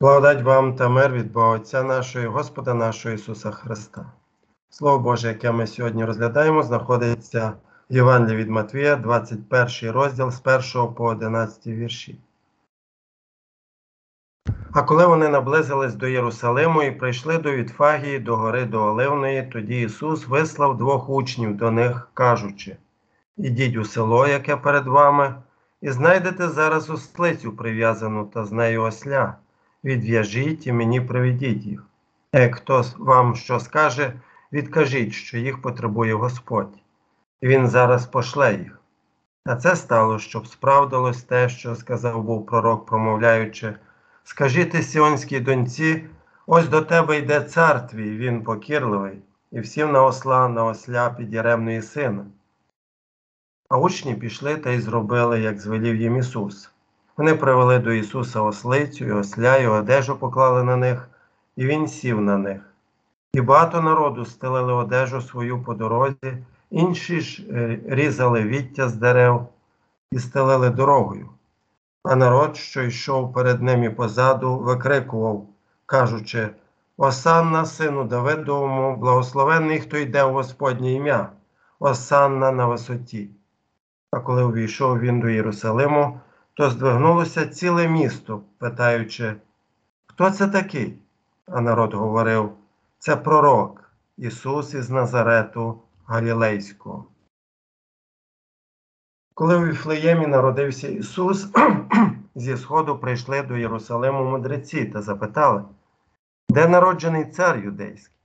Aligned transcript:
Благодать 0.00 0.42
вам 0.42 0.76
та 0.76 0.88
мир 0.88 1.12
від 1.12 1.32
Бога 1.32 1.48
Отця 1.48 1.82
нашого, 1.82 2.24
і 2.24 2.28
Господа 2.28 2.74
нашого 2.74 3.14
Ісуса 3.14 3.50
Христа. 3.50 4.12
Слово 4.70 4.98
Боже, 4.98 5.28
яке 5.28 5.52
ми 5.52 5.66
сьогодні 5.66 6.04
розглядаємо, 6.04 6.62
знаходиться 6.62 7.52
в 7.90 7.94
Євангелії 7.94 8.36
від 8.36 8.48
Матвія, 8.48 8.96
21 8.96 9.90
розділ 9.90 10.30
з 10.30 10.42
1 10.74 10.94
по 10.94 11.04
11 11.04 11.66
вірші. 11.66 12.18
А 14.72 14.82
коли 14.82 15.06
вони 15.06 15.28
наблизились 15.28 15.94
до 15.94 16.06
Єрусалиму 16.06 16.82
і 16.82 16.90
прийшли 16.90 17.38
до 17.38 17.52
Вітфагії, 17.52 18.18
до 18.18 18.36
гори 18.36 18.64
до 18.64 18.84
Оливної, 18.84 19.42
тоді 19.42 19.80
Ісус 19.80 20.28
вислав 20.28 20.76
двох 20.76 21.08
учнів 21.08 21.56
до 21.56 21.70
них, 21.70 22.08
кажучи: 22.14 22.76
Ідіть 23.36 23.76
у 23.76 23.84
село, 23.84 24.26
яке 24.26 24.56
перед 24.56 24.86
вами, 24.86 25.34
і 25.80 25.90
знайдете 25.90 26.48
зараз 26.48 26.90
ослицю 26.90 27.52
прив'язану 27.52 28.24
та 28.24 28.44
з 28.44 28.52
нею 28.52 28.82
осля 28.82 29.36
відв'яжіть 29.84 30.66
і 30.66 30.72
мені 30.72 31.00
приведіть 31.00 31.64
їх. 31.64 31.84
Як 32.32 32.54
хто 32.54 32.84
вам 32.98 33.34
що 33.34 33.60
скаже, 33.60 34.12
відкажіть, 34.52 35.12
що 35.12 35.38
їх 35.38 35.62
потребує 35.62 36.14
Господь, 36.14 36.78
Він 37.42 37.68
зараз 37.68 38.06
пошле 38.06 38.54
їх. 38.54 38.80
А 39.44 39.56
це 39.56 39.76
стало, 39.76 40.18
щоб 40.18 40.46
справдилось 40.46 41.22
те, 41.22 41.48
що 41.48 41.76
сказав 41.76 42.22
був 42.22 42.46
пророк, 42.46 42.86
промовляючи: 42.86 43.74
Скажіть 44.24 44.86
сіонській 44.86 45.40
доньці, 45.40 46.04
ось 46.46 46.68
до 46.68 46.82
тебе 46.82 47.18
йде 47.18 47.40
цар 47.40 47.86
твій, 47.86 48.16
він 48.16 48.44
покірливий, 48.44 49.18
і 49.52 49.60
всім 49.60 49.92
на 49.92 50.02
осла, 50.02 50.48
на 50.48 50.64
осля 50.64 51.10
підяремної 51.10 51.82
сина. 51.82 52.26
А 53.68 53.78
учні 53.78 54.14
пішли 54.14 54.56
та 54.56 54.70
й 54.70 54.80
зробили, 54.80 55.40
як 55.40 55.60
звелів 55.60 55.96
їм 55.96 56.16
Ісус. 56.16 56.70
Вони 57.18 57.34
привели 57.34 57.78
до 57.78 57.92
Ісуса 57.92 58.40
ослицю 58.40 59.04
і 59.04 59.12
осля, 59.12 59.56
і 59.56 59.66
одежу 59.66 60.16
поклали 60.16 60.64
на 60.64 60.76
них, 60.76 61.08
і 61.56 61.66
Він 61.66 61.88
сів 61.88 62.20
на 62.20 62.38
них. 62.38 62.74
І 63.32 63.40
багато 63.40 63.80
народу 63.80 64.24
стелили 64.24 64.72
одежу 64.72 65.20
свою 65.20 65.62
по 65.62 65.74
дорозі, 65.74 66.38
інші 66.70 67.20
ж 67.20 67.42
різали 67.86 68.42
віття 68.42 68.88
з 68.88 68.94
дерев 68.94 69.46
і 70.12 70.18
стелили 70.18 70.70
дорогою. 70.70 71.28
А 72.04 72.16
народ, 72.16 72.56
що 72.56 72.82
йшов 72.82 73.32
перед 73.32 73.62
ними 73.62 73.90
позаду, 73.90 74.58
викрикував, 74.58 75.46
кажучи: 75.86 76.48
Осанна, 76.96 77.64
сину 77.64 78.04
Давидовому, 78.04 78.96
благословенний, 78.96 79.80
хто 79.80 79.98
йде 79.98 80.24
в 80.24 80.32
Господнє 80.32 80.92
ім'я, 80.92 81.28
Осанна 81.78 82.52
на 82.52 82.66
висоті. 82.66 83.30
А 84.10 84.20
коли 84.20 84.44
увійшов 84.44 84.98
він 84.98 85.20
до 85.20 85.28
Єрусалиму, 85.28 86.20
то 86.58 86.70
здвигнулося 86.70 87.46
ціле 87.46 87.88
місто, 87.88 88.42
питаючи, 88.58 89.34
хто 90.06 90.30
це 90.30 90.48
такий? 90.48 90.98
А 91.46 91.60
народ 91.60 91.94
говорив: 91.94 92.52
це 92.98 93.16
пророк 93.16 93.92
Ісус 94.16 94.74
із 94.74 94.90
Назарету 94.90 95.82
Галілейського. 96.06 97.04
Коли 99.34 99.56
у 99.56 99.64
Віфлеємі 99.64 100.26
народився 100.26 100.88
Ісус, 100.88 101.48
зі 102.34 102.56
Сходу 102.56 102.98
прийшли 102.98 103.42
до 103.42 103.56
Єрусалиму 103.56 104.24
мудреці 104.24 104.84
та 104.84 105.02
запитали, 105.02 105.64
де 106.48 106.68
народжений 106.68 107.30
цар 107.30 107.58
юдейський? 107.58 108.16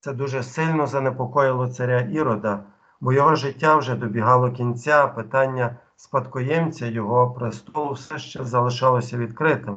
Це 0.00 0.12
дуже 0.12 0.42
сильно 0.42 0.86
занепокоїло 0.86 1.68
царя 1.68 2.00
Ірода, 2.00 2.64
бо 3.00 3.12
його 3.12 3.34
життя 3.34 3.76
вже 3.76 3.94
добігало 3.94 4.52
кінця, 4.52 5.06
питання 5.06 5.76
спадкоємця 6.00 6.86
його 6.86 7.30
престолу 7.30 7.92
все 7.92 8.18
ще 8.18 8.44
залишалося 8.44 9.16
відкритим. 9.16 9.76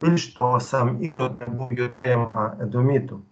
Більш 0.00 0.34
того, 0.34 0.60
сам 0.60 1.02
Ірод 1.02 1.40
не 1.40 1.46
був 1.46 1.72
юдеєм, 1.72 2.28
а 2.34 2.50
Едомітом. 2.60 3.22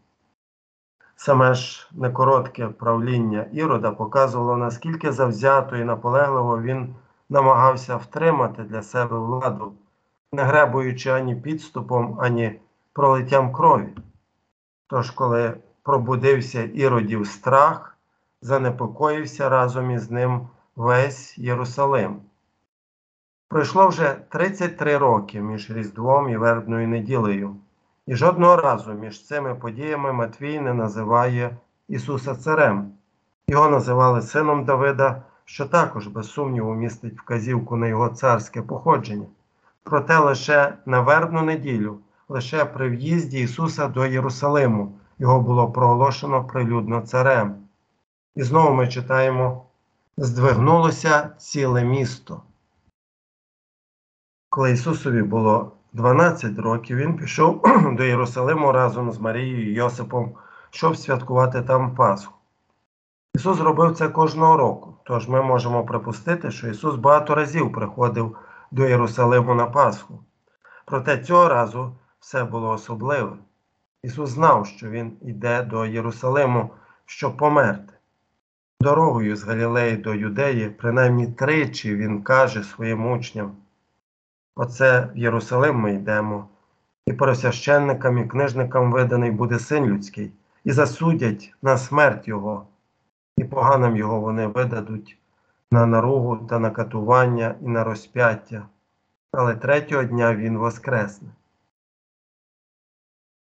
Саме 1.16 1.54
ж 1.54 1.88
некоротке 1.92 2.68
правління 2.68 3.46
Ірода 3.52 3.90
показувало, 3.90 4.56
наскільки 4.56 5.12
завзято 5.12 5.76
і 5.76 5.84
наполегливо 5.84 6.62
він 6.62 6.94
намагався 7.28 7.96
втримати 7.96 8.62
для 8.62 8.82
себе 8.82 9.18
владу, 9.18 9.72
не 10.32 10.42
гребуючи 10.42 11.10
ані 11.10 11.36
підступом, 11.36 12.18
ані 12.20 12.60
пролиттям 12.92 13.52
крові. 13.52 13.88
Тож, 14.86 15.10
коли 15.10 15.54
пробудився 15.82 16.62
Іродів 16.62 17.26
страх, 17.26 17.96
занепокоївся 18.42 19.48
разом 19.48 19.90
із 19.90 20.10
ним 20.10 20.48
весь 20.76 21.38
Єрусалим. 21.38 22.16
Пройшло 23.48 23.88
вже 23.88 24.16
33 24.28 24.98
роки 24.98 25.40
між 25.40 25.70
Різдвом 25.70 26.28
і 26.28 26.36
Вербною 26.36 26.88
неділею, 26.88 27.56
і 28.06 28.14
жодного 28.14 28.56
разу 28.56 28.92
між 28.92 29.26
цими 29.26 29.54
подіями 29.54 30.12
Матвій 30.12 30.60
не 30.60 30.74
називає 30.74 31.56
Ісуса 31.88 32.34
Царем. 32.34 32.92
Його 33.48 33.68
називали 33.68 34.22
сином 34.22 34.64
Давида, 34.64 35.22
що 35.44 35.66
також, 35.66 36.06
без 36.06 36.30
сумніву, 36.30 36.74
містить 36.74 37.18
вказівку 37.18 37.76
на 37.76 37.86
його 37.86 38.08
царське 38.08 38.62
походження. 38.62 39.26
Проте 39.82 40.18
лише 40.18 40.74
на 40.86 41.00
вербну 41.00 41.42
неділю, 41.42 41.98
лише 42.28 42.64
при 42.64 42.88
в'їзді 42.88 43.40
Ісуса 43.40 43.88
до 43.88 44.06
Єрусалиму, 44.06 44.92
його 45.18 45.40
було 45.40 45.70
проголошено 45.70 46.44
прилюдно 46.44 47.00
царем. 47.00 47.54
І 48.34 48.42
знову 48.42 48.74
ми 48.74 48.88
читаємо 48.88 49.64
здвигнулося 50.16 51.30
ціле 51.38 51.84
місто. 51.84 52.42
Коли 54.48 54.72
Ісусові 54.72 55.22
було 55.22 55.72
12 55.92 56.58
років, 56.58 56.96
Він 56.96 57.16
пішов 57.16 57.62
до 57.96 58.04
Єрусалиму 58.04 58.72
разом 58.72 59.12
з 59.12 59.18
Марією 59.18 59.70
і 59.70 59.74
Йосипом, 59.74 60.34
щоб 60.70 60.96
святкувати 60.96 61.62
там 61.62 61.94
Пасху. 61.94 62.34
Ісус 63.34 63.60
робив 63.60 63.96
це 63.96 64.08
кожного 64.08 64.56
року, 64.56 64.96
тож 65.04 65.28
ми 65.28 65.42
можемо 65.42 65.84
припустити, 65.84 66.50
що 66.50 66.68
Ісус 66.68 66.96
багато 66.96 67.34
разів 67.34 67.72
приходив 67.72 68.36
до 68.70 68.84
Єрусалиму 68.84 69.54
на 69.54 69.66
Пасху. 69.66 70.24
Проте 70.86 71.18
цього 71.18 71.48
разу 71.48 71.96
все 72.20 72.44
було 72.44 72.70
особливе. 72.70 73.36
Ісус 74.02 74.30
знав, 74.30 74.66
що 74.66 74.90
Він 74.90 75.16
йде 75.22 75.62
до 75.62 75.86
Єрусалиму, 75.86 76.70
щоб 77.06 77.36
померти. 77.36 77.93
Дорогою 78.80 79.36
з 79.36 79.44
Галілеї 79.44 79.96
до 79.96 80.14
Юдеї, 80.14 80.70
принаймні 80.70 81.26
тричі 81.26 81.96
він 81.96 82.22
каже 82.22 82.62
своїм 82.62 83.10
учням: 83.10 83.56
Оце 84.56 85.08
в 85.14 85.18
Єрусалим 85.18 85.76
ми 85.76 85.94
йдемо, 85.94 86.48
і 87.06 87.12
пересвященникам 87.12 88.18
і 88.18 88.24
книжникам 88.24 88.92
виданий 88.92 89.30
буде 89.30 89.58
син 89.58 89.86
людський, 89.86 90.32
і 90.64 90.72
засудять 90.72 91.54
на 91.62 91.78
смерть 91.78 92.28
Його, 92.28 92.66
і 93.36 93.44
поганим 93.44 93.96
його 93.96 94.20
вони 94.20 94.46
видадуть 94.46 95.18
на 95.70 95.86
наругу 95.86 96.36
та 96.36 96.58
на 96.58 96.70
катування 96.70 97.54
і 97.60 97.68
на 97.68 97.84
розп'яття, 97.84 98.66
але 99.32 99.56
третього 99.56 100.04
дня 100.04 100.34
він 100.34 100.58
воскресне. 100.58 101.28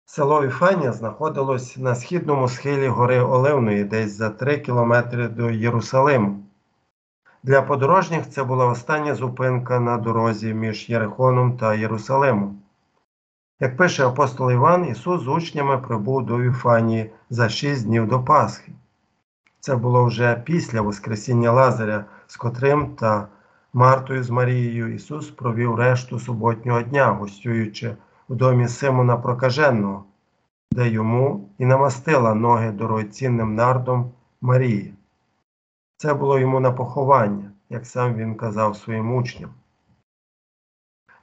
Село 0.07 0.41
Віфанія 0.41 0.91
знаходилось 0.91 1.77
на 1.77 1.95
східному 1.95 2.47
схилі 2.47 2.88
гори 2.88 3.19
Оливної, 3.19 3.83
десь 3.83 4.11
за 4.11 4.29
три 4.29 4.57
кілометри 4.57 5.27
до 5.27 5.49
Єрусалиму. 5.49 6.43
Для 7.43 7.61
подорожніх 7.61 8.29
це 8.29 8.43
була 8.43 8.66
остання 8.66 9.16
зупинка 9.16 9.79
на 9.79 9.97
дорозі 9.97 10.53
між 10.53 10.89
Єрихоном 10.89 11.57
та 11.57 11.73
Єрусалимом. 11.73 12.59
Як 13.59 13.77
пише 13.77 14.07
апостол 14.07 14.51
Іван, 14.51 14.85
Ісус 14.85 15.21
з 15.21 15.27
учнями 15.27 15.77
прибув 15.77 16.25
до 16.25 16.37
Віфанії 16.37 17.11
за 17.29 17.49
шість 17.49 17.85
днів 17.85 18.07
до 18.07 18.23
Пасхи. 18.23 18.72
Це 19.59 19.75
було 19.75 20.05
вже 20.05 20.41
після 20.45 20.81
Воскресіння 20.81 21.51
Лазаря, 21.51 22.05
з 22.27 22.35
котрим 22.37 22.95
та 22.95 23.27
Мартою 23.73 24.23
з 24.23 24.29
Марією 24.29 24.93
Ісус 24.93 25.29
провів 25.29 25.75
решту 25.75 26.19
суботнього 26.19 26.81
дня, 26.81 27.05
гостюючи 27.05 27.95
в 28.30 28.35
домі 28.35 28.67
Симона 28.67 29.17
Прокаженого, 29.17 30.03
де 30.72 30.90
йому 30.90 31.49
і 31.58 31.66
намастила 31.66 32.34
ноги 32.34 32.72
дорогоцінним 32.72 33.55
нардом 33.55 34.11
Марії. 34.41 34.94
Це 35.97 36.14
було 36.14 36.40
йому 36.40 36.59
на 36.59 36.72
поховання, 36.72 37.52
як 37.70 37.85
сам 37.85 38.16
він 38.16 38.35
казав 38.35 38.78
своїм 38.78 39.16
учням. 39.16 39.49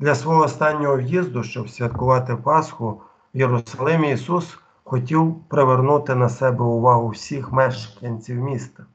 Для 0.00 0.14
свого 0.14 0.42
останнього 0.42 0.96
в'їзду, 0.96 1.42
щоб 1.42 1.70
святкувати 1.70 2.36
Пасху, 2.36 3.00
в 3.34 3.38
Єрусалимі 3.38 4.12
Ісус 4.12 4.58
хотів 4.84 5.44
привернути 5.48 6.14
на 6.14 6.28
себе 6.28 6.64
увагу 6.64 7.08
всіх 7.08 7.52
мешканців 7.52 8.36
міста. 8.36 8.86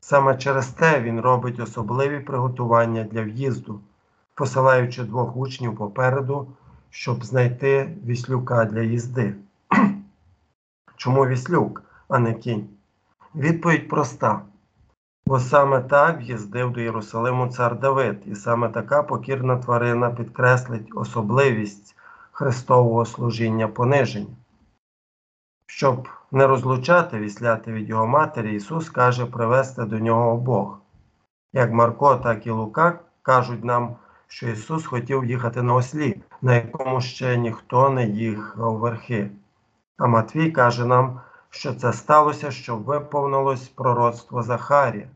Саме 0.00 0.36
через 0.36 0.66
те 0.68 1.00
Він 1.00 1.20
робить 1.20 1.60
особливі 1.60 2.20
приготування 2.20 3.04
для 3.04 3.22
в'їзду, 3.22 3.80
посилаючи 4.34 5.02
двох 5.02 5.36
учнів 5.36 5.76
попереду 5.76 6.48
щоб 6.90 7.24
знайти 7.24 7.96
віслюка 8.06 8.64
для 8.64 8.80
їзди. 8.80 9.34
Чому 10.96 11.26
віслюк, 11.26 11.82
а 12.08 12.18
не 12.18 12.34
кінь? 12.34 12.68
Відповідь 13.34 13.88
проста. 13.88 14.42
Бо 15.26 15.40
саме 15.40 15.80
так 15.80 16.20
в'їздив 16.20 16.72
до 16.72 16.80
Єрусалиму 16.80 17.48
цар 17.48 17.78
Давид, 17.78 18.22
і 18.26 18.34
саме 18.34 18.68
така 18.68 19.02
покірна 19.02 19.56
тварина 19.56 20.10
підкреслить 20.10 20.90
особливість 20.94 21.96
Христового 22.32 23.04
служіння 23.04 23.68
пониження. 23.68 24.36
Щоб 25.66 26.08
не 26.32 26.46
розлучати 26.46 27.18
вісляти 27.18 27.72
від 27.72 27.88
його 27.88 28.06
матері, 28.06 28.54
Ісус 28.54 28.90
каже 28.90 29.26
привести 29.26 29.84
до 29.84 29.98
нього 29.98 30.30
обох. 30.30 30.80
Як 31.52 31.72
Марко, 31.72 32.16
так 32.16 32.46
і 32.46 32.50
Лука 32.50 32.98
кажуть 33.22 33.64
нам, 33.64 33.96
що 34.30 34.48
Ісус 34.48 34.86
хотів 34.86 35.24
їхати 35.24 35.62
на 35.62 35.74
ослі, 35.74 36.20
на 36.42 36.54
якому 36.54 37.00
ще 37.00 37.36
ніхто 37.36 37.90
не 37.90 38.06
їхав 38.06 38.76
верхи. 38.76 39.30
А 39.98 40.06
Матвій 40.06 40.50
каже 40.50 40.86
нам, 40.86 41.20
що 41.50 41.74
це 41.74 41.92
сталося, 41.92 42.50
щоб 42.50 42.84
виповнилось 42.84 43.68
пророцтво 43.68 44.42
Захарія. 44.42 45.08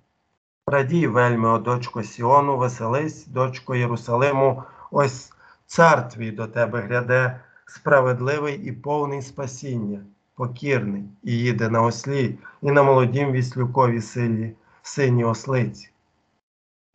Радій 0.66 1.06
вельми, 1.06 1.49
о 1.49 1.58
дочко 1.58 2.02
Сіону, 2.02 2.56
веселись, 2.56 3.26
дочко 3.26 3.75
Єрусалиму, 3.75 4.62
ось 4.90 5.32
цар 5.67 6.08
твій 6.08 6.31
до 6.31 6.46
тебе 6.46 6.81
гряде, 6.81 7.40
справедливий 7.67 8.56
і 8.56 8.72
повний 8.72 9.22
спасіння, 9.22 10.00
покірний, 10.34 11.05
і 11.22 11.32
їде 11.32 11.69
на 11.69 11.82
ослі, 11.82 12.38
і 12.62 12.70
на 12.70 12.82
молодім 12.82 13.32
віслюкові 13.32 14.00
силі, 14.00 14.52
сині 14.82 15.25
ослиці. 15.25 15.94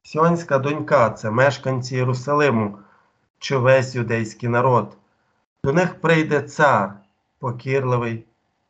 Сіонська 0.04 0.60
донька 0.60 1.10
це 1.10 1.32
мешканці 1.32 1.96
Єрусалиму, 1.96 2.78
чи 3.40 3.58
весь 3.58 3.96
юдейський 3.96 4.50
народ. 4.50 4.98
До 5.64 5.74
них 5.74 6.02
прийде 6.02 6.42
цар, 6.42 6.94
покірливий, 7.40 8.26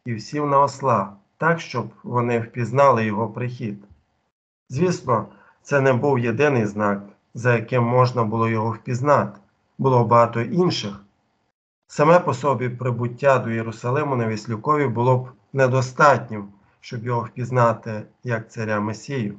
і 0.05 0.13
всів 0.13 0.45
на 0.45 0.59
осла, 0.59 1.13
так, 1.37 1.59
щоб 1.59 1.89
вони 2.03 2.39
впізнали 2.39 3.05
його 3.05 3.27
прихід. 3.27 3.83
Звісно, 4.69 5.27
це 5.61 5.81
не 5.81 5.93
був 5.93 6.19
єдиний 6.19 6.65
знак, 6.65 7.03
за 7.33 7.55
яким 7.55 7.83
можна 7.83 8.23
було 8.23 8.49
його 8.49 8.71
впізнати, 8.71 9.39
було 9.77 10.05
багато 10.05 10.41
інших. 10.41 11.01
Саме 11.87 12.19
по 12.19 12.33
собі 12.33 12.69
прибуття 12.69 13.39
до 13.39 13.49
Єрусалиму 13.49 14.15
на 14.15 14.27
Віслюкові 14.27 14.87
було 14.87 15.17
б 15.17 15.29
недостатнім, 15.53 16.47
щоб 16.79 17.05
його 17.05 17.21
впізнати 17.21 18.03
як 18.23 18.51
царя 18.51 18.79
Месію. 18.79 19.35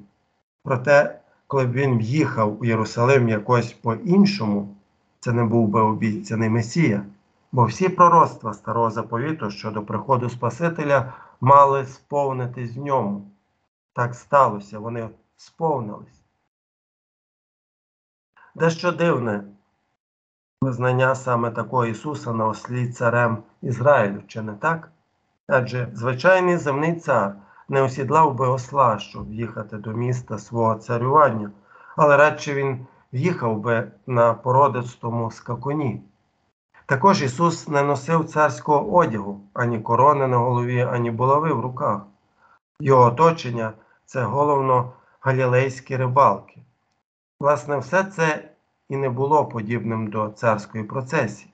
Проте, 0.62 1.19
коли 1.50 1.66
б 1.66 1.72
він 1.72 1.98
в'їхав 1.98 2.60
у 2.60 2.64
Єрусалим 2.64 3.28
якось 3.28 3.72
по-іншому, 3.72 4.76
це 5.20 5.32
не 5.32 5.44
був 5.44 5.68
би 5.68 5.80
обіцяний 5.80 6.48
Месія, 6.48 7.04
бо 7.52 7.64
всі 7.64 7.88
пророцтва 7.88 8.54
старого 8.54 8.90
заповіту 8.90 9.50
щодо 9.50 9.82
приходу 9.82 10.30
Спасителя 10.30 11.12
мали 11.40 11.86
сповнитись 11.86 12.76
в 12.76 12.78
ньому. 12.78 13.30
Так 13.92 14.14
сталося, 14.14 14.78
вони 14.78 15.08
сповнились. 15.36 16.24
Дещо 18.54 18.92
дивне 18.92 19.44
визнання 20.60 21.14
саме 21.14 21.50
такого 21.50 21.86
Ісуса 21.86 22.32
на 22.32 22.46
ослі 22.46 22.88
царем 22.92 23.38
Ізраїлю, 23.62 24.22
чи 24.26 24.42
не 24.42 24.52
так? 24.52 24.90
Адже 25.46 25.88
звичайний 25.94 26.56
земний 26.56 26.96
цар 26.96 27.36
не 27.70 27.82
осідлав 27.82 28.34
би 28.34 28.48
осла, 28.48 28.98
щоб 28.98 29.32
їхати 29.32 29.76
до 29.76 29.92
міста 29.92 30.38
свого 30.38 30.74
царювання, 30.74 31.50
але 31.96 32.16
радше 32.16 32.54
він 32.54 32.86
в'їхав 33.12 33.58
би 33.58 33.92
на 34.06 34.34
породистому 34.34 35.30
скакуні. 35.30 36.02
Також 36.86 37.22
Ісус 37.22 37.68
не 37.68 37.82
носив 37.82 38.24
царського 38.24 38.96
одягу, 38.96 39.40
ані 39.54 39.78
корони 39.78 40.26
на 40.26 40.36
голові, 40.38 40.80
ані 40.80 41.10
булави 41.10 41.52
в 41.52 41.60
руках. 41.60 42.02
Його 42.80 43.02
оточення 43.02 43.72
це 44.06 44.22
головно 44.22 44.92
галілейські 45.20 45.96
рибалки. 45.96 46.60
Власне, 47.40 47.78
все 47.78 48.04
це 48.04 48.48
і 48.88 48.96
не 48.96 49.08
було 49.10 49.44
подібним 49.44 50.06
до 50.06 50.28
царської 50.28 50.84
процесії. 50.84 51.52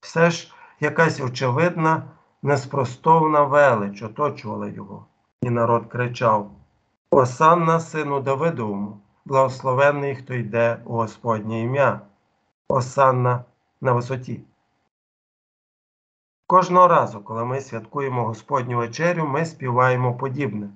Все 0.00 0.30
ж 0.30 0.54
якась 0.80 1.20
очевидна, 1.20 2.02
неспростовна 2.42 3.42
велич 3.42 4.02
оточувала 4.02 4.68
його, 4.68 5.06
і 5.44 5.50
народ 5.50 5.86
кричав: 5.86 6.50
Осанна 7.10 7.80
сину 7.80 8.20
Давидовому, 8.20 9.00
благословенний, 9.24 10.16
хто 10.16 10.34
йде 10.34 10.78
у 10.84 10.92
Господнє 10.92 11.60
ім'я, 11.60 12.00
Осанна 12.68 13.44
на 13.80 13.92
висоті. 13.92 14.40
Кожного 16.46 16.88
разу, 16.88 17.20
коли 17.20 17.44
ми 17.44 17.60
святкуємо 17.60 18.24
Господню 18.24 18.78
вечерю, 18.78 19.26
ми 19.26 19.46
співаємо 19.46 20.14
подібне. 20.14 20.68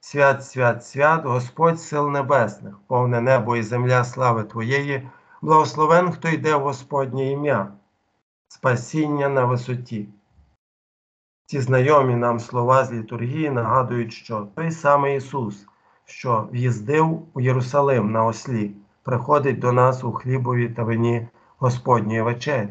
Свят, 0.00 0.44
свят, 0.44 0.86
свят, 0.86 1.24
Господь 1.24 1.80
сил 1.80 2.10
небесних, 2.10 2.78
повне 2.86 3.20
небо 3.20 3.56
і 3.56 3.62
земля 3.62 4.04
слави 4.04 4.44
Твоєї, 4.44 5.08
благословен, 5.42 6.12
хто 6.12 6.28
йде 6.28 6.56
в 6.56 6.60
Господнє 6.60 7.30
ім'я, 7.30 7.72
спасіння 8.48 9.28
на 9.28 9.44
висоті. 9.44 10.08
Ці 11.48 11.60
знайомі 11.60 12.14
нам 12.14 12.40
слова 12.40 12.84
з 12.84 12.92
літургії 12.92 13.50
нагадують, 13.50 14.12
що 14.12 14.48
той 14.54 14.70
самий 14.70 15.16
Ісус, 15.16 15.66
що 16.04 16.48
в'їздив 16.52 17.22
у 17.34 17.40
Єрусалим 17.40 18.12
на 18.12 18.24
ослі, 18.24 18.70
приходить 19.02 19.58
до 19.58 19.72
нас 19.72 20.04
у 20.04 20.12
хлібові 20.12 20.68
та 20.68 20.82
вині 20.82 21.28
Господньої 21.58 22.22
вечері. 22.22 22.68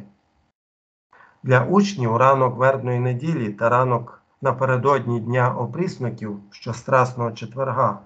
Для 1.44 1.66
учнів 1.66 2.18
ранок 2.18 2.58
вербної 2.58 3.00
неділі 3.00 3.50
та 3.50 3.70
ранок 3.70 4.22
напередодні 4.42 5.20
Дня 5.20 5.56
опрісників, 5.56 6.40
що 6.52 6.74
страсного 6.74 7.32
четверга, 7.32 8.00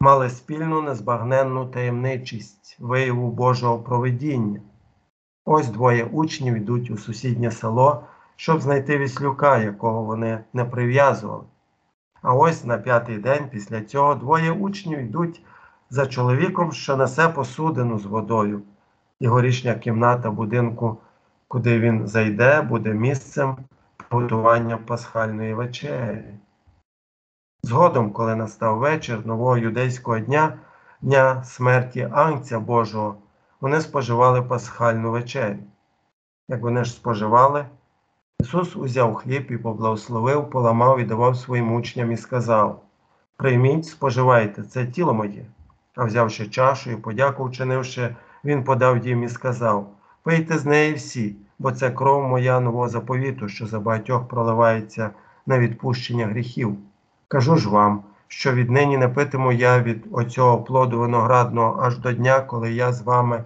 мали 0.00 0.30
спільну 0.30 0.82
незбагненну 0.82 1.66
таємничість 1.66 2.76
вияву 2.80 3.30
Божого 3.30 3.78
провидіння. 3.78 4.60
Ось 5.44 5.68
двоє 5.68 6.04
учнів 6.04 6.54
йдуть 6.54 6.90
у 6.90 6.96
сусіднє 6.96 7.50
село, 7.50 8.04
щоб 8.36 8.60
знайти 8.60 8.98
віслюка, 8.98 9.58
якого 9.58 10.02
вони 10.02 10.44
не 10.52 10.64
прив'язували. 10.64 11.44
А 12.22 12.34
ось 12.34 12.64
на 12.64 12.78
п'ятий 12.78 13.18
день 13.18 13.48
після 13.50 13.80
цього 13.80 14.14
двоє 14.14 14.52
учнів 14.52 14.98
йдуть 14.98 15.42
за 15.90 16.06
чоловіком, 16.06 16.72
що 16.72 16.96
несе 16.96 17.28
посудину 17.28 17.98
з 17.98 18.04
водою, 18.04 18.62
і 19.20 19.26
горішня 19.26 19.74
кімната 19.74 20.30
будинку, 20.30 20.98
куди 21.48 21.80
він 21.80 22.06
зайде, 22.06 22.62
буде 22.62 22.94
місцем 22.94 23.56
готування 24.10 24.76
пасхальної 24.76 25.54
вечері. 25.54 26.24
Згодом, 27.62 28.12
коли 28.12 28.36
настав 28.36 28.78
вечір 28.78 29.26
нового 29.26 29.58
юдейського 29.58 30.18
дня, 30.18 30.58
дня 31.02 31.44
смерті 31.44 32.08
Анця 32.12 32.60
Божого, 32.60 33.16
вони 33.60 33.80
споживали 33.80 34.42
пасхальну 34.42 35.10
вечерю. 35.10 35.58
Як 36.48 36.62
вони 36.62 36.84
ж 36.84 36.90
споживали, 36.90 37.66
Ісус 38.44 38.76
узяв 38.76 39.14
хліб 39.14 39.50
і 39.50 39.56
поблагословив, 39.56 40.50
поламав 40.50 41.00
і 41.00 41.04
давав 41.04 41.36
своїм 41.36 41.72
учням 41.72 42.12
і 42.12 42.16
сказав: 42.16 42.82
Прийміть, 43.36 43.86
споживайте, 43.86 44.62
це 44.62 44.86
тіло 44.86 45.14
моє. 45.14 45.46
А 45.96 46.04
взявши 46.04 46.46
чашу 46.48 46.90
і 46.90 46.96
подяку 46.96 47.44
вчинивши, 47.44 48.16
Він 48.44 48.64
подав 48.64 49.06
їм 49.06 49.22
і 49.22 49.28
сказав: 49.28 49.90
Пийте 50.22 50.58
з 50.58 50.66
неї 50.66 50.94
всі, 50.94 51.36
бо 51.58 51.72
це 51.72 51.90
кров 51.90 52.24
моя 52.24 52.60
нового 52.60 52.88
заповіту, 52.88 53.48
що 53.48 53.66
за 53.66 53.80
багатьох 53.80 54.28
проливається 54.28 55.10
на 55.46 55.58
відпущення 55.58 56.26
гріхів. 56.26 56.76
Кажу 57.28 57.56
ж 57.56 57.68
вам, 57.68 58.02
що 58.28 58.52
віднині 58.52 58.96
не 58.96 59.08
питиму 59.08 59.52
я 59.52 59.80
від 59.80 60.06
оцього 60.12 60.62
плоду 60.62 60.98
виноградного 60.98 61.82
аж 61.82 61.98
до 61.98 62.12
дня, 62.12 62.40
коли 62.40 62.72
я 62.72 62.92
з 62.92 63.02
вами 63.02 63.44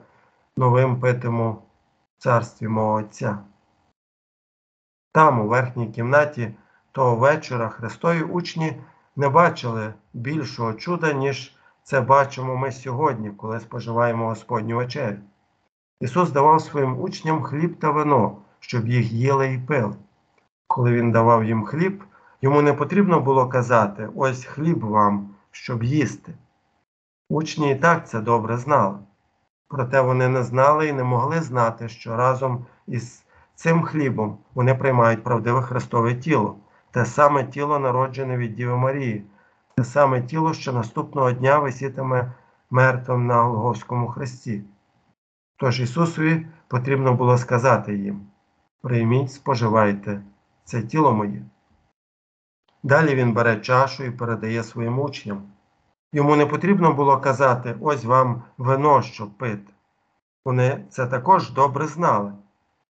новим 0.56 1.00
питиму 1.00 1.52
в 2.18 2.22
царстві 2.22 2.68
мого 2.68 2.92
Отця. 2.92 3.38
Там, 5.12 5.40
у 5.40 5.48
верхній 5.48 5.86
кімнаті 5.86 6.54
того 6.92 7.16
вечора, 7.16 7.68
Христові 7.68 8.22
учні 8.22 8.76
не 9.16 9.28
бачили 9.28 9.94
більшого 10.14 10.72
чуда, 10.72 11.12
ніж 11.12 11.56
це 11.82 12.00
бачимо 12.00 12.56
ми 12.56 12.72
сьогодні, 12.72 13.30
коли 13.30 13.60
споживаємо 13.60 14.28
Господню 14.28 14.76
вечерю. 14.76 15.16
Ісус 16.00 16.30
давав 16.30 16.60
своїм 16.60 17.00
учням 17.00 17.42
хліб 17.42 17.78
та 17.78 17.90
вино, 17.90 18.36
щоб 18.60 18.88
їх 18.88 19.12
їли 19.12 19.52
і 19.52 19.58
пили. 19.58 19.94
Коли 20.66 20.92
Він 20.92 21.12
давав 21.12 21.44
їм 21.44 21.64
хліб, 21.64 22.04
йому 22.42 22.62
не 22.62 22.72
потрібно 22.72 23.20
було 23.20 23.48
казати 23.48 24.08
ось 24.16 24.44
хліб 24.44 24.84
вам, 24.84 25.34
щоб 25.50 25.84
їсти. 25.84 26.34
Учні 27.28 27.70
і 27.72 27.74
так 27.74 28.08
це 28.08 28.20
добре 28.20 28.56
знали. 28.56 28.98
Проте 29.68 30.00
вони 30.00 30.28
не 30.28 30.42
знали 30.42 30.88
і 30.88 30.92
не 30.92 31.04
могли 31.04 31.40
знати, 31.40 31.88
що 31.88 32.16
разом 32.16 32.66
із 32.86 33.24
цим 33.58 33.82
хлібом 33.82 34.38
вони 34.54 34.74
приймають 34.74 35.24
правдиве 35.24 35.62
Христове 35.62 36.14
тіло, 36.14 36.56
те 36.90 37.04
саме 37.04 37.44
тіло, 37.44 37.78
народжене 37.78 38.36
від 38.36 38.54
Діви 38.54 38.76
Марії, 38.76 39.24
те 39.76 39.84
саме 39.84 40.22
тіло, 40.22 40.54
що 40.54 40.72
наступного 40.72 41.32
дня 41.32 41.58
висітиме 41.58 42.32
мертвим 42.70 43.26
на 43.26 43.42
Голговському 43.42 44.08
хресті. 44.08 44.62
Тож 45.56 45.80
Ісусові 45.80 46.46
потрібно 46.68 47.14
було 47.14 47.38
сказати 47.38 47.96
їм: 47.96 48.20
прийміть, 48.82 49.32
споживайте, 49.32 50.22
це 50.64 50.82
тіло 50.82 51.12
моє. 51.12 51.42
Далі 52.82 53.14
він 53.14 53.32
бере 53.32 53.56
чашу 53.56 54.04
і 54.04 54.10
передає 54.10 54.64
своїм 54.64 54.98
учням. 54.98 55.42
Йому 56.12 56.36
не 56.36 56.46
потрібно 56.46 56.92
було 56.92 57.20
казати 57.20 57.76
ось 57.80 58.04
вам 58.04 58.42
вино, 58.58 59.02
щоб 59.02 59.38
пити. 59.38 59.72
Вони 60.44 60.84
це 60.90 61.06
також 61.06 61.50
добре 61.50 61.86
знали. 61.86 62.32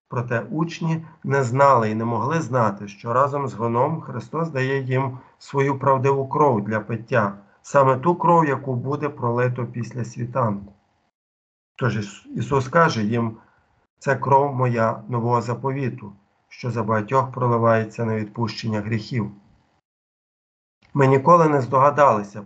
Проте 0.09 0.41
учні 0.41 1.07
не 1.25 1.43
знали 1.43 1.91
і 1.91 1.95
не 1.95 2.05
могли 2.05 2.41
знати, 2.41 2.89
що 2.89 3.13
разом 3.13 3.49
з 3.49 3.55
вином 3.55 4.01
Христос 4.01 4.51
дає 4.51 4.83
їм 4.83 5.19
свою 5.39 5.79
правдиву 5.79 6.29
кров 6.29 6.65
для 6.65 6.81
пиття, 6.81 7.35
саме 7.63 7.97
ту 7.97 8.15
кров, 8.15 8.45
яку 8.45 8.75
буде 8.75 9.09
пролито 9.09 9.67
після 9.67 10.05
світанку. 10.05 10.73
Тож 11.77 12.25
Ісус 12.35 12.69
каже 12.69 13.03
їм, 13.03 13.37
це 13.99 14.17
кров 14.17 14.55
моя 14.55 15.03
нового 15.09 15.43
заповіту, 15.43 16.13
що 16.49 16.71
за 16.71 16.83
багатьох 16.83 17.33
проливається 17.33 18.05
на 18.05 18.17
відпущення 18.17 18.81
гріхів. 18.81 19.31
Ми 20.95 21.07
ніколи 21.07 21.49
не 21.49 21.61
здогадалися 21.61 22.43
б, 22.43 22.45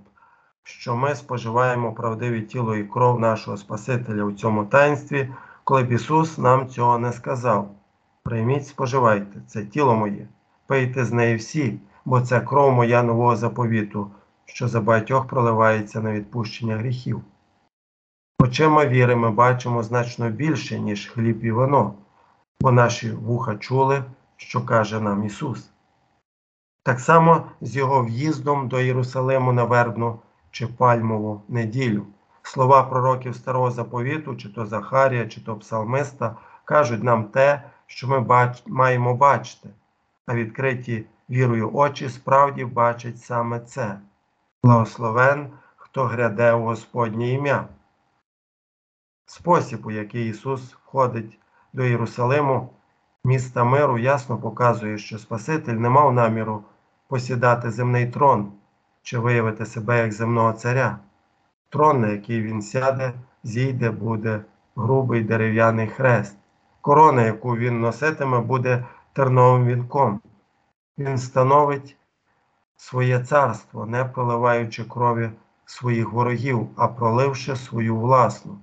що 0.63 0.97
ми 0.97 1.15
споживаємо 1.15 1.93
правдиве 1.93 2.41
тіло 2.41 2.77
і 2.77 2.85
кров 2.85 3.21
нашого 3.21 3.57
Спасителя 3.57 4.25
у 4.25 4.33
цьому 4.33 4.65
таїнстві, 4.65 5.35
коли 5.65 5.83
б 5.83 5.93
Ісус 5.93 6.39
нам 6.39 6.69
цього 6.69 6.99
не 6.99 7.13
сказав. 7.13 7.71
Прийміть, 8.25 8.67
споживайте, 8.67 9.41
це 9.47 9.65
тіло 9.65 9.95
моє, 9.97 10.29
пийте 10.67 11.05
з 11.05 11.13
неї 11.13 11.37
всі, 11.37 11.79
бо 12.05 12.21
це 12.21 12.41
кров 12.41 12.73
моя 12.73 13.03
нового 13.03 13.37
заповіту, 13.37 14.11
що 14.45 14.69
за 14.69 14.81
багатьох 14.81 15.27
проливається 15.27 16.01
на 16.01 16.13
відпущення 16.13 16.77
гріхів. 16.77 17.23
Очима 18.41 18.87
віри 18.87 19.17
ми 19.17 19.31
бачимо 19.31 19.83
значно 19.83 20.31
більше, 20.31 20.81
ніж 20.81 21.07
хліб 21.07 21.45
і 21.45 21.51
вино, 21.51 21.95
бо 22.61 22.73
наші 22.73 23.11
вуха 23.11 23.57
чули, 23.57 24.05
що 24.37 24.65
каже 24.65 25.01
нам 25.01 25.25
Ісус. 25.25 25.71
Так 26.83 27.01
само 27.01 27.47
з 27.61 27.77
його 27.77 28.05
в'їздом 28.05 28.69
до 28.69 28.81
Єрусалиму 28.81 29.53
на 29.53 29.65
вербну 29.65 30.19
чи 30.51 30.67
пальмову 30.67 31.43
неділю. 31.49 32.07
Слова 32.43 32.83
пророків 32.83 33.37
Старого 33.37 33.71
Заповіту, 33.71 34.37
чи 34.37 34.49
то 34.49 34.67
Захарія, 34.67 35.29
чи 35.29 35.41
то 35.41 35.57
Псалмиста, 35.57 36.37
кажуть 36.65 37.03
нам 37.03 37.25
те, 37.25 37.63
що 37.87 38.09
ми 38.09 38.21
бач... 38.21 38.63
маємо 38.67 39.15
бачити, 39.15 39.69
а 40.27 40.35
відкриті 40.35 41.07
вірою 41.31 41.71
очі 41.75 42.09
справді 42.09 42.65
бачать 42.65 43.19
саме 43.19 43.61
це. 43.61 43.99
Благословен, 44.63 45.51
хто 45.77 46.05
гряде 46.05 46.53
у 46.53 46.63
Господнє 46.63 47.29
ім'я. 47.29 47.69
Спосіб, 49.27 49.87
у 49.87 49.91
який 49.91 50.29
Ісус 50.29 50.75
входить 50.75 51.39
до 51.73 51.85
Єрусалиму, 51.85 52.71
міста 53.25 53.65
миру, 53.65 53.99
ясно 53.99 54.39
показує, 54.39 54.99
що 54.99 55.19
Спаситель 55.19 55.75
не 55.75 55.89
мав 55.89 56.13
наміру 56.13 56.65
посідати 57.09 57.71
земний 57.71 58.07
трон 58.07 58.53
чи 59.03 59.19
виявити 59.19 59.67
себе 59.67 59.99
як 59.99 60.13
земного 60.13 60.53
царя. 60.53 60.99
Трон, 61.73 62.01
на 62.01 62.09
який 62.09 62.43
він 62.43 62.63
сяде, 62.63 63.13
зійде, 63.43 63.91
буде 63.91 64.45
грубий 64.77 65.23
дерев'яний 65.23 65.89
хрест. 65.89 66.37
Корона, 66.81 67.23
яку 67.23 67.57
він 67.57 67.81
носитиме, 67.81 68.41
буде 68.41 68.85
терновим 69.13 69.67
вінком. 69.67 70.21
Він 70.99 71.19
становить 71.19 71.97
своє 72.77 73.25
царство, 73.25 73.87
не 73.87 74.05
проливаючи 74.05 74.85
крові 74.85 75.31
своїх 75.65 76.13
ворогів, 76.13 76.69
а 76.77 76.89
проливши 76.89 77.57
свою 77.57 77.97
власну. 77.97 78.59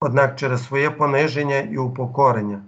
Однак 0.00 0.36
через 0.36 0.64
своє 0.64 0.90
пониження 0.90 1.58
і 1.58 1.76
упокорення, 1.76 2.62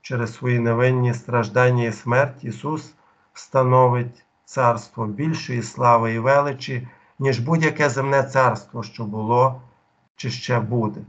через 0.00 0.34
свої 0.34 0.58
невинні 0.58 1.14
страждання 1.14 1.84
і 1.84 1.92
смерть 1.92 2.44
Ісус 2.44 2.94
встановить 3.32 4.24
царство 4.44 5.06
більшої 5.06 5.62
слави 5.62 6.14
і 6.14 6.18
величі, 6.18 6.88
ніж 7.18 7.38
будь-яке 7.38 7.90
земне 7.90 8.22
царство, 8.22 8.82
що 8.82 9.04
було 9.04 9.62
чи 10.16 10.30
ще 10.30 10.60
буде. 10.60 11.00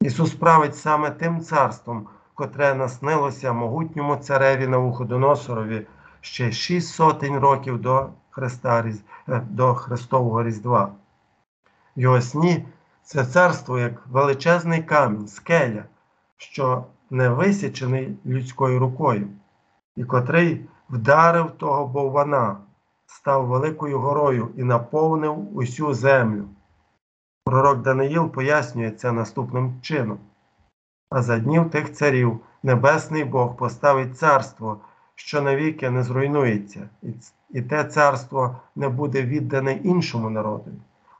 Ісус 0.00 0.34
править 0.34 0.76
саме 0.76 1.10
тим 1.10 1.40
царством, 1.40 2.08
котре 2.34 2.74
наснилося 2.74 3.52
могутньому 3.52 4.16
цареві 4.16 4.66
Навуходоносорові 4.66 5.86
ще 6.20 6.52
шість 6.52 6.94
сотень 6.94 7.38
років 7.38 7.80
до 7.80 8.08
Христа, 8.30 8.84
е, 9.28 9.40
до 9.50 9.74
Христового 9.74 10.44
Різдва. 10.44 10.92
Його 11.96 12.20
сні 12.20 12.66
це 13.02 13.26
царство 13.26 13.78
як 13.78 14.06
величезний 14.06 14.82
камінь, 14.82 15.28
скеля, 15.28 15.84
що 16.36 16.84
не 17.10 17.28
висічений 17.28 18.16
людською 18.26 18.78
рукою, 18.78 19.28
і 19.96 20.04
котрий 20.04 20.66
вдарив 20.90 21.50
того 21.50 21.86
боввана, 21.86 22.56
став 23.06 23.46
великою 23.46 24.00
горою 24.00 24.48
і 24.56 24.62
наповнив 24.62 25.56
усю 25.56 25.94
землю. 25.94 26.44
Пророк 27.44 27.82
Даниїл 27.82 28.30
пояснює 28.30 28.90
це 28.90 29.12
наступним 29.12 29.74
чином. 29.82 30.18
А 31.10 31.22
за 31.22 31.38
днів 31.38 31.70
тих 31.70 31.92
царів 31.92 32.40
Небесний 32.62 33.24
Бог 33.24 33.56
поставить 33.56 34.18
царство, 34.18 34.80
що 35.14 35.42
навіки 35.42 35.90
не 35.90 36.02
зруйнується, 36.02 36.88
і 37.50 37.62
те 37.62 37.84
царство 37.84 38.56
не 38.76 38.88
буде 38.88 39.22
віддане 39.22 39.72
іншому 39.72 40.30
народу. 40.30 40.70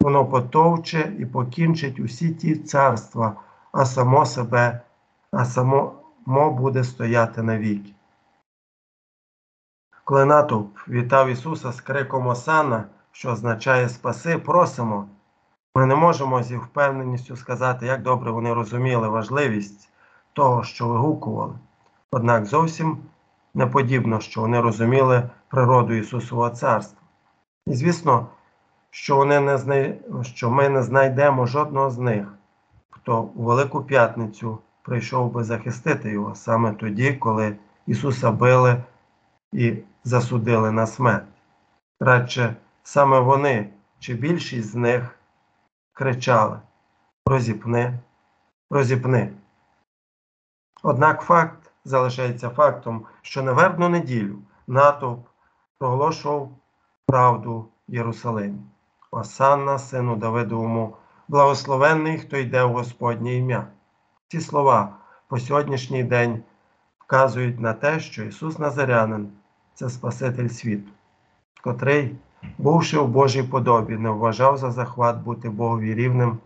Воно 0.01 0.27
потовче 0.27 1.13
і 1.19 1.27
покінчить 1.27 2.01
усі 2.01 2.35
ті 2.35 2.57
царства, 2.57 3.37
а 3.73 3.85
само 3.85 4.27
себе, 4.27 4.81
а 5.33 5.45
само 5.45 5.95
буде 6.51 6.85
стояти 6.85 7.43
навіки. 7.43 7.96
Коли 10.07 10.25
натовп 10.25 10.79
вітав 10.89 11.29
Ісуса 11.29 11.73
з 11.73 11.81
криком 11.81 12.27
Осана, 12.27 12.85
що 13.13 13.31
означає 13.31 13.89
Спаси, 13.89 14.39
просимо. 14.39 15.09
Ми 15.75 15.87
не 15.87 15.95
можемо 15.95 16.43
зі 16.43 16.57
впевненістю 16.57 17.37
сказати, 17.37 17.87
як 17.87 18.03
добре 18.03 18.31
вони 18.31 18.55
розуміли 18.55 19.09
важливість 19.09 19.89
того, 20.33 20.65
що 20.65 20.89
вигукували. 20.89 21.55
Однак 22.11 22.45
зовсім 22.47 22.99
не 23.55 23.67
подібно, 23.67 24.21
що 24.21 24.41
вони 24.41 24.61
розуміли 24.61 25.31
природу 25.49 25.95
Ісусового 25.95 26.51
Царства. 26.51 27.01
І 27.67 27.75
звісно, 27.75 28.27
що, 28.91 29.17
вони 29.17 29.41
не 29.41 29.59
знай... 29.59 30.01
що 30.23 30.51
ми 30.51 30.69
не 30.69 30.83
знайдемо 30.83 31.47
жодного 31.47 31.91
з 31.91 31.99
них, 31.99 32.35
хто 32.91 33.23
у 33.23 33.43
Велику 33.43 33.83
П'ятницю 33.83 34.59
прийшов 34.83 35.33
би 35.33 35.45
захистити 35.45 36.11
Його 36.11 36.35
саме 36.35 36.73
тоді, 36.73 37.13
коли 37.13 37.57
Ісуса 37.87 38.31
били 38.31 38.83
і 39.53 39.77
засудили 40.07 40.71
на 40.71 40.87
смерть. 40.87 41.27
Радше 42.01 42.57
саме 42.83 43.21
вони 43.21 43.71
чи 43.99 44.15
більшість 44.15 44.69
з 44.69 44.75
них 44.75 45.19
кричали 45.93 46.61
розіпни, 47.27 47.99
розіпни. 48.71 49.33
Однак 50.83 51.23
факт 51.23 51.73
залишається 51.85 52.51
фактом, 52.51 53.07
що 53.23 53.43
на 53.43 53.53
вербну 53.53 53.89
неділю 53.89 54.39
натовп 54.67 55.27
проголошував 55.79 56.51
правду 57.07 57.69
в 57.89 57.95
Єрусалимі. 57.95 58.59
Осанна, 59.11 59.79
сину 59.79 60.17
Давидовому, 60.17 60.97
благословенний, 61.29 62.19
хто 62.19 62.37
йде 62.37 62.65
в 62.65 62.73
Господнє 62.73 63.35
ім'я. 63.35 63.67
Ці 64.29 64.41
слова 64.41 64.97
по 65.29 65.39
сьогоднішній 65.39 66.05
день 66.05 66.43
вказують 66.99 67.61
на 67.61 67.73
те, 67.73 68.01
що 68.01 68.25
Ісус 68.25 68.59
Назарянин 68.59 69.33
це 69.77 69.91
Спаситель 69.91 70.49
світу, 70.49 70.91
котрий, 71.63 72.15
бувши 72.59 72.99
в 72.99 73.09
Божій 73.09 73.43
подобі, 73.43 73.97
не 73.97 74.11
вважав 74.11 74.59
за 74.59 74.71
захват 74.71 75.23
бути 75.23 75.51
Богові 75.51 75.95
рівним, 75.95 76.39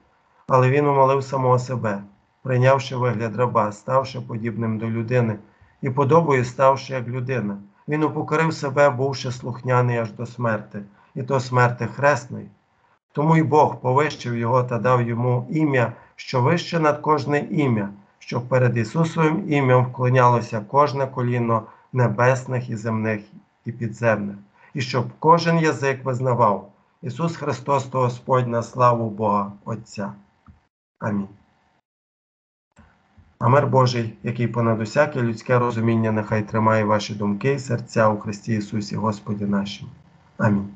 але 0.49 0.71
Він 0.71 0.87
умолив 0.87 1.25
самого 1.25 1.59
себе, 1.59 2.03
прийнявши 2.43 2.97
вигляд 2.97 3.37
раба, 3.37 3.73
ставши 3.73 4.21
подібним 4.21 4.79
до 4.79 4.87
людини 4.87 5.37
і 5.83 5.91
подобою 5.91 6.45
ставши 6.45 6.93
як 6.93 7.09
людина. 7.09 7.57
Він 7.89 8.03
упокорив 8.03 8.55
себе, 8.55 8.91
бувши 8.91 9.33
слухняний 9.33 9.99
аж 9.99 10.13
до 10.13 10.27
смерти, 10.27 10.83
і 11.15 11.23
то 11.23 11.41
смерти 11.41 11.87
хресної. 11.87 12.47
Тому 13.13 13.37
й 13.37 13.43
Бог 13.43 13.81
повищив 13.81 14.37
його 14.37 14.63
та 14.63 14.79
дав 14.79 15.03
йому 15.03 15.47
ім'я, 15.51 15.93
що 16.17 16.41
вище 16.41 16.81
над 16.81 16.99
кожне 16.99 17.39
ім'я, 17.39 17.89
щоб 18.19 18.49
перед 18.49 18.77
Ісусовим 18.77 19.53
ім'ям 19.53 19.85
вклонялося 19.85 20.61
кожне 20.61 21.07
коліно 21.07 21.63
небесних 21.93 22.71
і 22.71 22.77
земних 22.77 23.21
і 23.65 23.73
підземних, 23.73 24.37
і 24.75 24.81
щоб 24.81 25.07
кожен 25.19 25.59
язик 25.59 26.05
визнавав 26.05 26.73
Ісус 27.03 27.37
Христос 27.37 27.85
то 27.85 27.99
Господь 28.01 28.49
на 28.49 28.63
славу 28.63 29.11
Бога 29.11 29.53
Отця. 29.65 30.13
Амінь. 30.99 31.29
А 33.39 33.49
мир 33.49 33.67
Божий, 33.67 34.17
який 34.23 34.49
понад 34.49 34.81
усяке 34.81 35.23
людське 35.23 35.59
розуміння, 35.59 36.13
нехай 36.13 36.43
тримає 36.43 36.85
ваші 36.85 37.15
думки 37.15 37.53
і 37.53 37.59
серця 37.59 38.09
у 38.09 38.19
Христі 38.19 38.55
Ісусі 38.55 38.97
Господі 38.97 39.45
нашому. 39.45 39.91
Амінь. 40.39 40.75